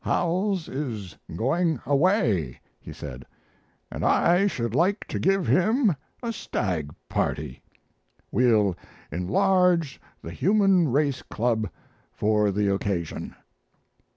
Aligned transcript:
"Howells 0.03 0.67
is 0.67 1.15
going 1.35 1.79
away," 1.85 2.59
he 2.79 2.91
said, 2.91 3.23
"and 3.91 4.03
I 4.03 4.47
should 4.47 4.73
like 4.73 5.05
to 5.09 5.19
give 5.19 5.45
him 5.45 5.95
a 6.23 6.33
stag 6.33 6.89
party. 7.07 7.61
We'll 8.31 8.75
enlarge 9.11 10.01
the 10.23 10.31
Human 10.31 10.87
Race 10.91 11.21
Club 11.21 11.69
for 12.11 12.49
the 12.49 12.73
occasion." 12.73 13.35